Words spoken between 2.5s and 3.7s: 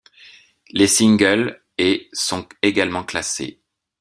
également classés.